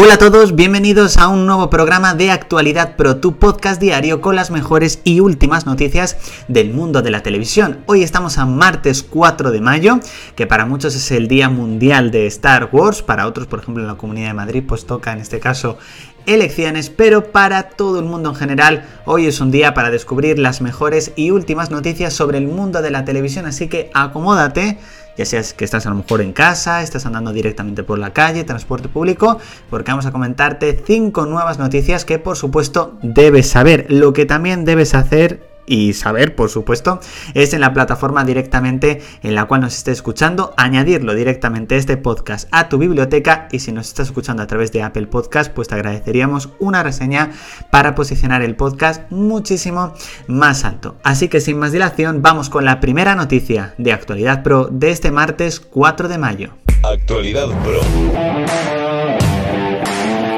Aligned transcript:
Hola 0.00 0.14
a 0.14 0.18
todos, 0.18 0.54
bienvenidos 0.54 1.16
a 1.16 1.26
un 1.26 1.44
nuevo 1.44 1.70
programa 1.70 2.14
de 2.14 2.30
Actualidad 2.30 2.94
Pro, 2.94 3.16
tu 3.16 3.36
podcast 3.36 3.80
diario 3.80 4.20
con 4.20 4.36
las 4.36 4.52
mejores 4.52 5.00
y 5.02 5.18
últimas 5.18 5.66
noticias 5.66 6.16
del 6.46 6.72
mundo 6.72 7.02
de 7.02 7.10
la 7.10 7.24
televisión. 7.24 7.80
Hoy 7.86 8.04
estamos 8.04 8.38
a 8.38 8.46
martes 8.46 9.02
4 9.02 9.50
de 9.50 9.60
mayo, 9.60 9.98
que 10.36 10.46
para 10.46 10.66
muchos 10.66 10.94
es 10.94 11.10
el 11.10 11.26
Día 11.26 11.48
Mundial 11.48 12.12
de 12.12 12.28
Star 12.28 12.68
Wars, 12.70 13.02
para 13.02 13.26
otros, 13.26 13.48
por 13.48 13.58
ejemplo, 13.58 13.82
en 13.82 13.88
la 13.88 13.96
Comunidad 13.96 14.28
de 14.28 14.34
Madrid, 14.34 14.62
pues 14.64 14.86
toca 14.86 15.12
en 15.12 15.18
este 15.18 15.40
caso 15.40 15.78
elecciones, 16.26 16.90
pero 16.90 17.32
para 17.32 17.70
todo 17.70 17.98
el 17.98 18.04
mundo 18.04 18.28
en 18.28 18.36
general, 18.36 18.84
hoy 19.04 19.26
es 19.26 19.40
un 19.40 19.50
día 19.50 19.74
para 19.74 19.90
descubrir 19.90 20.38
las 20.38 20.60
mejores 20.60 21.10
y 21.16 21.32
últimas 21.32 21.72
noticias 21.72 22.14
sobre 22.14 22.38
el 22.38 22.46
mundo 22.46 22.82
de 22.82 22.92
la 22.92 23.04
televisión, 23.04 23.46
así 23.46 23.66
que 23.66 23.90
acomódate 23.94 24.78
ya 25.18 25.24
seas 25.24 25.52
que 25.52 25.64
estás 25.64 25.84
a 25.84 25.90
lo 25.90 25.96
mejor 25.96 26.20
en 26.20 26.32
casa, 26.32 26.80
estás 26.80 27.04
andando 27.04 27.32
directamente 27.32 27.82
por 27.82 27.98
la 27.98 28.12
calle, 28.12 28.44
transporte 28.44 28.88
público, 28.88 29.38
porque 29.68 29.90
vamos 29.90 30.06
a 30.06 30.12
comentarte 30.12 30.80
cinco 30.86 31.26
nuevas 31.26 31.58
noticias 31.58 32.04
que 32.04 32.20
por 32.20 32.36
supuesto 32.36 32.96
debes 33.02 33.48
saber. 33.48 33.86
Lo 33.88 34.12
que 34.12 34.26
también 34.26 34.64
debes 34.64 34.94
hacer 34.94 35.47
y 35.68 35.92
saber, 35.92 36.34
por 36.34 36.50
supuesto, 36.50 36.98
es 37.34 37.52
en 37.52 37.60
la 37.60 37.72
plataforma 37.72 38.24
directamente 38.24 39.02
en 39.22 39.34
la 39.34 39.44
cual 39.44 39.60
nos 39.60 39.76
estés 39.76 39.98
escuchando, 39.98 40.54
añadirlo 40.56 41.14
directamente 41.14 41.76
este 41.76 41.96
podcast 41.96 42.48
a 42.50 42.68
tu 42.68 42.78
biblioteca 42.78 43.48
y 43.52 43.60
si 43.60 43.70
nos 43.70 43.88
estás 43.88 44.08
escuchando 44.08 44.42
a 44.42 44.46
través 44.46 44.72
de 44.72 44.82
Apple 44.82 45.06
Podcast, 45.06 45.52
pues 45.52 45.68
te 45.68 45.74
agradeceríamos 45.74 46.50
una 46.58 46.82
reseña 46.82 47.30
para 47.70 47.94
posicionar 47.94 48.42
el 48.42 48.56
podcast 48.56 49.10
muchísimo 49.10 49.92
más 50.26 50.64
alto. 50.64 50.96
Así 51.04 51.28
que 51.28 51.40
sin 51.40 51.58
más 51.58 51.72
dilación, 51.72 52.22
vamos 52.22 52.48
con 52.48 52.64
la 52.64 52.80
primera 52.80 53.14
noticia 53.14 53.74
de 53.78 53.92
Actualidad 53.92 54.42
Pro 54.42 54.68
de 54.70 54.90
este 54.90 55.10
martes 55.10 55.60
4 55.60 56.08
de 56.08 56.18
mayo. 56.18 56.50
Actualidad 56.82 57.48
Pro. 57.62 58.77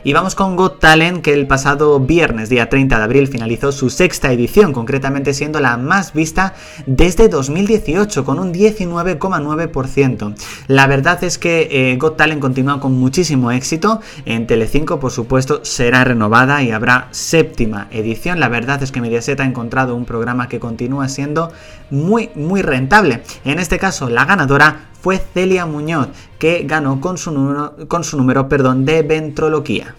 Y 0.03 0.15
vamos 0.15 0.35
con 0.35 0.57
Got 0.57 0.81
Talent, 0.81 1.23
que 1.23 1.35
el 1.35 1.47
pasado 1.47 2.01
viernes, 2.01 2.49
día 2.49 2.71
30 2.71 2.97
de 2.97 3.05
abril, 3.05 3.29
finalizó 3.29 3.71
su 3.71 3.91
sexta 3.91 4.33
edición, 4.33 4.73
concretamente 4.73 5.35
siendo 5.35 5.61
la 5.61 5.77
más 5.77 6.15
vista 6.15 6.55
desde 6.87 7.29
2018, 7.29 8.25
con 8.25 8.39
un 8.39 8.55
19,9%. 8.55 10.35
La 10.69 10.87
verdad 10.87 11.23
es 11.23 11.37
que 11.37 11.69
eh, 11.71 11.97
Got 11.99 12.17
Talent 12.17 12.41
continúa 12.41 12.81
con 12.81 12.99
muchísimo 12.99 13.51
éxito. 13.51 14.01
En 14.25 14.47
Telecinco, 14.47 14.99
por 15.01 15.11
supuesto, 15.11 15.65
será 15.67 16.03
renovada 16.03 16.63
y 16.63 16.71
habrá 16.71 17.09
séptima 17.11 17.89
edición. 17.91 18.41
La 18.41 18.49
verdad 18.49 18.83
es 18.83 18.93
que 18.93 19.03
Mediaset 19.03 19.39
ha 19.41 19.45
encontrado 19.45 19.95
un 19.95 20.07
programa 20.07 20.49
que 20.49 20.61
continúa 20.61 21.09
siendo 21.11 21.53
muy, 21.91 22.31
muy 22.35 22.63
rentable. 22.63 23.23
En 23.45 23.59
este 23.59 23.79
caso, 23.79 24.09
la 24.09 24.25
ganadora 24.25 24.90
fue 25.01 25.19
Celia 25.19 25.67
Muñoz, 25.67 26.09
que 26.39 26.65
ganó 26.65 27.01
con 27.01 27.19
su 27.19 27.31
número, 27.31 27.89
con 27.89 28.05
su 28.05 28.17
número 28.17 28.49
perdón, 28.49 28.85
de 28.85 29.03
ventroloquía. 29.03 29.97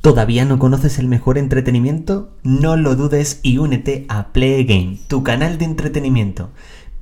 ¿Todavía 0.00 0.44
no 0.44 0.60
conoces 0.60 1.00
el 1.00 1.08
mejor 1.08 1.36
entretenimiento? 1.36 2.30
No 2.44 2.76
lo 2.76 2.94
dudes 2.94 3.40
y 3.42 3.58
únete 3.58 4.06
a 4.08 4.32
Play 4.32 4.64
Game, 4.64 4.98
tu 5.08 5.24
canal 5.24 5.58
de 5.58 5.64
entretenimiento. 5.64 6.50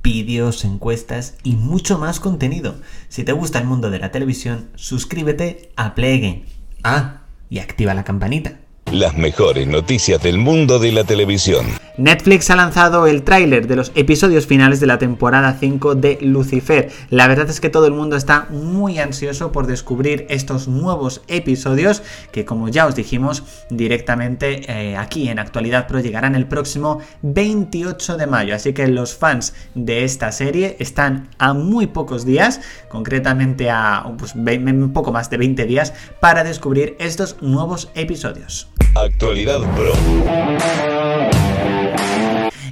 Vídeos, 0.01 0.65
encuestas 0.65 1.37
y 1.43 1.55
mucho 1.55 1.99
más 1.99 2.19
contenido. 2.19 2.75
Si 3.07 3.23
te 3.23 3.31
gusta 3.31 3.59
el 3.59 3.67
mundo 3.67 3.91
de 3.91 3.99
la 3.99 4.11
televisión, 4.11 4.69
suscríbete 4.73 5.71
a 5.75 5.93
Play 5.93 6.19
Game. 6.19 6.45
Ah, 6.83 7.21
y 7.49 7.59
activa 7.59 7.93
la 7.93 8.03
campanita. 8.03 8.59
Las 8.91 9.17
mejores 9.17 9.67
noticias 9.67 10.21
del 10.21 10.37
mundo 10.37 10.77
de 10.77 10.91
la 10.91 11.03
televisión. 11.03 11.65
Netflix 11.97 12.49
ha 12.49 12.55
lanzado 12.55 13.07
el 13.07 13.23
tráiler 13.23 13.67
de 13.67 13.75
los 13.75 13.91
episodios 13.95 14.45
finales 14.45 14.79
de 14.79 14.85
la 14.85 14.99
temporada 14.99 15.57
5 15.59 15.95
de 15.95 16.17
Lucifer. 16.21 16.91
La 17.09 17.27
verdad 17.27 17.49
es 17.49 17.59
que 17.59 17.69
todo 17.69 17.87
el 17.87 17.93
mundo 17.93 18.15
está 18.15 18.47
muy 18.49 18.99
ansioso 18.99 19.51
por 19.51 19.65
descubrir 19.65 20.27
estos 20.29 20.67
nuevos 20.67 21.23
episodios 21.27 22.03
que 22.31 22.45
como 22.45 22.69
ya 22.69 22.85
os 22.85 22.95
dijimos 22.95 23.43
directamente 23.69 24.69
eh, 24.69 24.97
aquí 24.97 25.29
en 25.29 25.39
Actualidad 25.39 25.87
Pro 25.87 25.99
llegarán 25.99 26.35
el 26.35 26.45
próximo 26.45 26.99
28 27.23 28.17
de 28.17 28.27
mayo. 28.27 28.55
Así 28.55 28.73
que 28.73 28.87
los 28.87 29.15
fans 29.15 29.53
de 29.73 30.03
esta 30.03 30.31
serie 30.31 30.75
están 30.79 31.29
a 31.39 31.53
muy 31.53 31.87
pocos 31.87 32.25
días, 32.25 32.61
concretamente 32.87 33.71
a 33.71 34.05
pues, 34.17 34.35
un 34.35 34.91
poco 34.93 35.11
más 35.11 35.29
de 35.29 35.37
20 35.37 35.65
días, 35.65 35.93
para 36.19 36.43
descubrir 36.43 36.95
estos 36.99 37.41
nuevos 37.41 37.89
episodios. 37.95 38.69
Actualidad 38.95 39.59
Pro. 39.75 41.44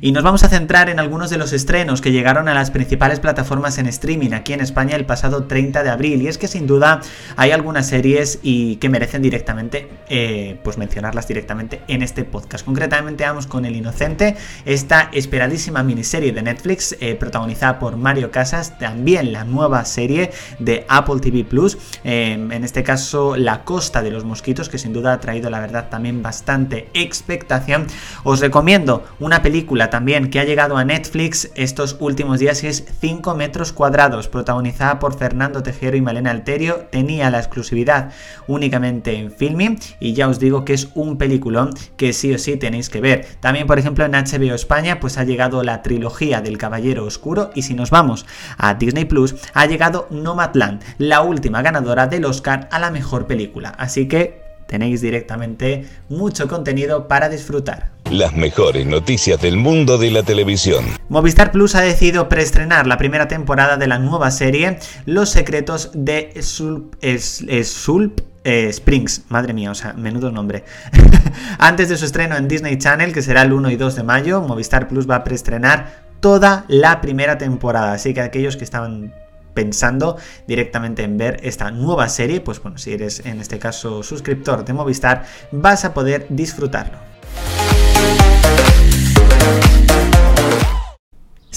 Y 0.04 0.12
nos 0.12 0.22
vamos 0.22 0.44
a 0.44 0.50
centrar 0.50 0.90
en 0.90 1.00
algunos 1.00 1.30
de 1.30 1.38
los 1.38 1.54
estrenos 1.54 2.02
que 2.02 2.12
llegaron 2.12 2.50
a 2.50 2.54
las 2.54 2.72
principales 2.72 3.22
plataformas 3.22 3.78
en 3.78 3.88
streaming 3.88 4.34
aquí 4.34 4.52
en 4.52 4.60
España 4.60 4.98
el 4.98 5.06
pasado 5.06 5.46
30 5.46 5.82
de 5.82 5.90
abril. 5.90 6.22
Y 6.22 6.28
es 6.28 6.38
que 6.38 6.50
sin 6.50 6.68
duda 6.68 7.00
hay 7.38 7.52
algunas 7.52 7.88
series 7.88 8.38
y 8.44 8.76
que 8.76 8.90
merecen 8.90 9.22
directamente, 9.22 9.88
eh, 10.10 10.60
pues 10.62 10.78
mencionarlas 10.78 11.30
directamente 11.30 11.84
en 11.88 12.02
este 12.02 12.26
podcast. 12.26 12.66
Concretamente 12.66 13.24
vamos 13.24 13.48
con 13.48 13.64
El 13.64 13.78
Inocente, 13.78 14.36
esta 14.66 15.08
esperadísima 15.14 15.84
miniserie 15.84 16.34
de 16.34 16.42
Netflix 16.42 16.98
eh, 17.00 17.16
protagonizada 17.16 17.80
por 17.80 17.96
Mario 17.96 18.30
Casas, 18.30 18.78
también 18.80 19.32
la 19.32 19.46
nueva 19.46 19.86
serie 19.86 20.32
de 20.60 20.86
Apple 20.90 21.22
TV 21.22 21.46
Plus, 21.46 21.78
eh, 22.04 22.34
en 22.34 22.64
este 22.66 22.84
caso 22.84 23.38
La 23.38 23.64
Costa 23.64 24.02
de 24.02 24.12
los 24.12 24.26
Mosquitos, 24.26 24.68
que 24.68 24.78
sin 24.78 24.92
duda 24.92 25.14
ha 25.14 25.22
traído 25.22 25.50
la 25.50 25.62
verdad 25.62 25.88
también 25.90 26.22
bastante 26.22 26.90
expectación. 26.94 27.88
Os 28.26 28.42
recomiendo 28.42 29.06
una 29.22 29.42
película 29.42 29.92
también 29.94 30.32
que 30.32 30.40
ha 30.40 30.44
llegado 30.44 30.76
a 30.76 30.84
Netflix 30.84 31.52
estos 31.54 31.98
últimos 32.00 32.40
días 32.40 32.64
es 32.64 32.84
5 33.00 33.36
metros 33.36 33.72
cuadrados, 33.72 34.28
protagonizada 34.28 34.98
por 34.98 35.16
Fernando 35.16 35.62
Tejero 35.62 35.96
y 35.96 36.02
Malena 36.02 36.32
Alterio. 36.32 36.88
Tenía 36.90 37.30
la 37.30 37.38
exclusividad 37.38 38.12
únicamente 38.48 39.16
en 39.16 39.32
Filming 39.32 39.78
y 40.00 40.14
ya 40.14 40.30
os 40.30 40.40
digo 40.40 40.66
que 40.66 40.74
es 40.74 40.88
un 40.96 41.20
peliculón 41.20 41.76
que 41.96 42.12
sí 42.12 42.34
o 42.34 42.40
sí 42.40 42.58
tenéis 42.58 42.90
que 42.90 43.02
ver. 43.02 43.28
También, 43.40 43.68
por 43.68 43.78
ejemplo, 43.78 44.04
en 44.04 44.14
HBO 44.14 44.56
España 44.56 45.00
pues 45.00 45.20
ha 45.20 45.26
llegado 45.26 45.62
la 45.62 45.84
trilogía 45.84 46.42
del 46.42 46.58
Caballero 46.58 47.06
Oscuro 47.06 47.52
y 47.54 47.62
si 47.62 47.76
nos 47.76 47.92
vamos 47.92 48.26
a 48.58 48.74
Disney 48.74 49.06
Plus 49.06 49.36
ha 49.54 49.68
llegado 49.68 50.08
Nomadland, 50.10 50.82
la 50.98 51.22
última 51.22 51.62
ganadora 51.62 52.08
del 52.08 52.26
Oscar 52.26 52.68
a 52.72 52.80
la 52.80 52.90
mejor 52.90 53.28
película. 53.28 53.70
Así 53.78 54.08
que 54.08 54.42
tenéis 54.66 55.02
directamente 55.02 55.88
mucho 56.10 56.48
contenido 56.48 57.08
para 57.08 57.30
disfrutar. 57.30 57.93
Las 58.12 58.34
mejores 58.34 58.86
noticias 58.86 59.42
del 59.42 59.58
mundo 59.58 59.98
de 59.98 60.12
la 60.12 60.24
televisión. 60.24 60.86
Movistar 61.10 61.52
Plus 61.52 61.76
ha 61.76 61.82
decidido 61.82 62.30
preestrenar 62.30 62.86
la 62.86 62.98
primera 62.98 63.28
temporada 63.28 63.78
de 63.78 63.88
la 63.88 63.98
nueva 63.98 64.30
serie 64.30 64.78
Los 65.06 65.30
secretos 65.30 65.92
de 65.94 66.32
Sulp, 66.42 68.20
eh, 68.44 68.68
Springs, 68.70 69.24
madre 69.30 69.54
mía, 69.54 69.72
o 69.72 69.76
sea, 69.76 69.94
menudo 69.94 70.32
nombre. 70.32 70.64
Antes 71.58 71.90
de 71.90 71.98
su 71.98 72.06
estreno 72.06 72.36
en 72.36 72.48
Disney 72.48 72.78
Channel, 72.78 73.14
que 73.14 73.22
será 73.22 73.42
el 73.42 73.54
1 73.54 73.72
y 73.72 73.76
2 73.78 73.96
de 73.96 74.04
mayo, 74.04 74.42
Movistar 74.42 74.88
Plus 74.88 75.10
va 75.10 75.16
a 75.16 75.24
preestrenar 75.24 76.04
toda 76.20 76.66
la 76.68 77.02
primera 77.02 77.38
temporada. 77.38 77.94
Así 77.94 78.14
que 78.14 78.22
aquellos 78.22 78.58
que 78.58 78.64
estaban 78.64 79.14
pensando 79.54 80.18
directamente 80.48 81.04
en 81.04 81.18
ver 81.18 81.40
esta 81.44 81.72
nueva 81.72 82.10
serie, 82.10 82.42
pues 82.42 82.62
bueno, 82.62 82.78
si 82.78 82.94
eres 82.94 83.26
en 83.26 83.40
este 83.40 83.60
caso 83.60 84.04
suscriptor 84.04 84.66
de 84.66 84.74
Movistar, 84.74 85.26
vas 85.52 85.86
a 85.86 85.94
poder 85.94 86.28
disfrutarlo. 86.30 87.13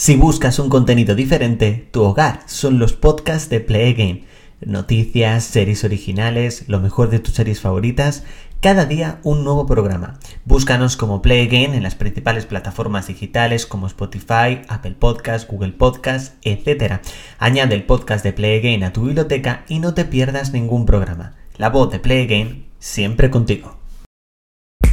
Si 0.06 0.14
buscas 0.14 0.60
un 0.60 0.68
contenido 0.68 1.16
diferente, 1.16 1.88
tu 1.90 2.04
hogar 2.04 2.42
son 2.46 2.78
los 2.78 2.92
podcasts 2.92 3.50
de 3.50 3.58
Play 3.58 3.92
Game. 3.94 4.24
Noticias, 4.60 5.42
series 5.42 5.82
originales, 5.82 6.68
lo 6.68 6.78
mejor 6.78 7.10
de 7.10 7.18
tus 7.18 7.34
series 7.34 7.60
favoritas 7.60 8.22
cada 8.60 8.84
día 8.84 9.18
un 9.24 9.42
nuevo 9.42 9.66
programa. 9.66 10.20
Búscanos 10.44 10.96
como 10.96 11.22
Play 11.22 11.48
Again 11.48 11.74
en 11.74 11.82
las 11.82 11.96
principales 11.96 12.46
plataformas 12.46 13.08
digitales 13.08 13.66
como 13.66 13.88
Spotify, 13.88 14.62
Apple 14.68 14.94
Podcasts, 14.96 15.48
Google 15.50 15.72
Podcasts, 15.72 16.36
etc. 16.42 17.00
Añade 17.40 17.74
el 17.74 17.82
podcast 17.82 18.22
de 18.22 18.32
Play 18.32 18.60
Again 18.60 18.84
a 18.84 18.92
tu 18.92 19.06
biblioteca 19.06 19.64
y 19.66 19.80
no 19.80 19.92
te 19.92 20.04
pierdas 20.04 20.52
ningún 20.52 20.86
programa. 20.86 21.34
La 21.56 21.68
voz 21.68 21.90
de 21.90 21.98
Play 21.98 22.26
Again 22.26 22.68
siempre 22.78 23.28
contigo. 23.28 23.76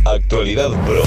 Actualidad 0.06 0.72
Pro. 0.88 1.04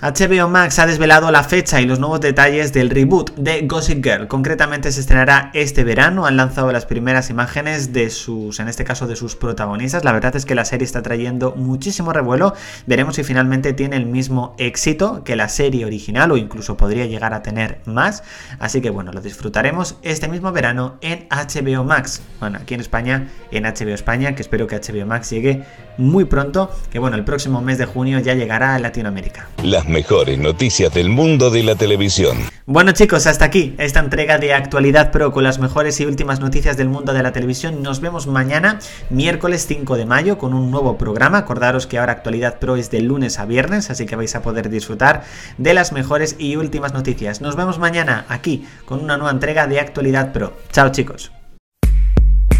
HBO 0.00 0.48
Max 0.48 0.78
ha 0.78 0.86
desvelado 0.86 1.32
la 1.32 1.42
fecha 1.42 1.80
y 1.80 1.84
los 1.84 1.98
nuevos 1.98 2.20
detalles 2.20 2.72
del 2.72 2.88
reboot 2.88 3.34
de 3.34 3.66
Gossip 3.66 4.04
Girl. 4.04 4.28
Concretamente 4.28 4.92
se 4.92 5.00
estrenará 5.00 5.50
este 5.54 5.82
verano. 5.82 6.24
Han 6.24 6.36
lanzado 6.36 6.70
las 6.70 6.86
primeras 6.86 7.30
imágenes 7.30 7.92
de 7.92 8.08
sus, 8.10 8.60
en 8.60 8.68
este 8.68 8.84
caso, 8.84 9.08
de 9.08 9.16
sus 9.16 9.34
protagonistas. 9.34 10.04
La 10.04 10.12
verdad 10.12 10.36
es 10.36 10.46
que 10.46 10.54
la 10.54 10.64
serie 10.64 10.84
está 10.84 11.02
trayendo 11.02 11.56
muchísimo 11.56 12.12
revuelo. 12.12 12.54
Veremos 12.86 13.16
si 13.16 13.24
finalmente 13.24 13.72
tiene 13.72 13.96
el 13.96 14.06
mismo 14.06 14.54
éxito 14.58 15.24
que 15.24 15.34
la 15.34 15.48
serie 15.48 15.84
original 15.84 16.30
o 16.30 16.36
incluso 16.36 16.76
podría 16.76 17.06
llegar 17.06 17.34
a 17.34 17.42
tener 17.42 17.80
más. 17.84 18.22
Así 18.60 18.80
que 18.80 18.90
bueno, 18.90 19.12
lo 19.12 19.20
disfrutaremos 19.20 19.96
este 20.02 20.28
mismo 20.28 20.52
verano 20.52 20.98
en 21.00 21.26
HBO 21.28 21.82
Max. 21.82 22.22
Bueno, 22.38 22.60
aquí 22.62 22.74
en 22.74 22.80
España, 22.80 23.26
en 23.50 23.64
HBO 23.64 23.94
España, 23.94 24.36
que 24.36 24.42
espero 24.42 24.68
que 24.68 24.76
HBO 24.76 25.06
Max 25.06 25.30
llegue 25.30 25.64
muy 25.98 26.24
pronto. 26.24 26.70
Que 26.90 26.98
bueno, 26.98 27.16
el 27.16 27.24
próximo 27.24 27.60
mes 27.60 27.78
de 27.78 27.84
junio 27.84 28.18
ya 28.20 28.34
llegará 28.34 28.74
a 28.74 28.78
Latinoamérica 28.78 29.48
mejores 29.88 30.38
noticias 30.38 30.92
del 30.92 31.08
mundo 31.08 31.50
de 31.50 31.62
la 31.62 31.74
televisión. 31.74 32.38
Bueno 32.66 32.92
chicos, 32.92 33.26
hasta 33.26 33.44
aquí 33.44 33.74
esta 33.78 34.00
entrega 34.00 34.38
de 34.38 34.52
Actualidad 34.52 35.10
Pro 35.10 35.32
con 35.32 35.44
las 35.44 35.58
mejores 35.58 36.00
y 36.00 36.06
últimas 36.06 36.40
noticias 36.40 36.76
del 36.76 36.88
mundo 36.88 37.12
de 37.12 37.22
la 37.22 37.32
televisión. 37.32 37.82
Nos 37.82 38.00
vemos 38.00 38.26
mañana, 38.26 38.78
miércoles 39.10 39.66
5 39.66 39.96
de 39.96 40.06
mayo, 40.06 40.38
con 40.38 40.54
un 40.54 40.70
nuevo 40.70 40.98
programa. 40.98 41.38
Acordaros 41.38 41.86
que 41.86 41.98
ahora 41.98 42.12
Actualidad 42.12 42.58
Pro 42.58 42.76
es 42.76 42.90
de 42.90 43.00
lunes 43.00 43.38
a 43.38 43.46
viernes, 43.46 43.90
así 43.90 44.06
que 44.06 44.16
vais 44.16 44.34
a 44.34 44.42
poder 44.42 44.68
disfrutar 44.68 45.24
de 45.56 45.74
las 45.74 45.92
mejores 45.92 46.36
y 46.38 46.56
últimas 46.56 46.92
noticias. 46.92 47.40
Nos 47.40 47.56
vemos 47.56 47.78
mañana 47.78 48.26
aquí 48.28 48.64
con 48.84 49.02
una 49.02 49.16
nueva 49.16 49.32
entrega 49.32 49.66
de 49.66 49.80
Actualidad 49.80 50.32
Pro. 50.32 50.52
Chao 50.72 50.90
chicos. 50.90 51.32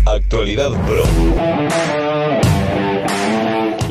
Actualidad 0.06 0.70
Pro. 0.70 2.07